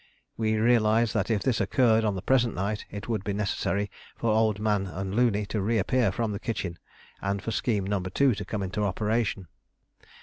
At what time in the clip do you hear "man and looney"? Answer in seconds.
4.59-5.45